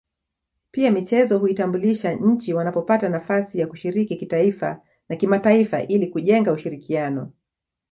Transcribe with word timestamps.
Pia 0.71 0.91
michezo 0.91 1.37
huitambulisha 1.39 2.13
nchi 2.13 2.53
wanapopata 2.53 3.09
nafasi 3.09 3.59
ya 3.59 3.67
kushiriki 3.67 4.15
kitaifa 4.15 4.81
na 5.09 5.15
kimataifa 5.15 5.81
ili 5.83 6.07
kujenga 6.07 6.51
ushirikiano 6.51 7.31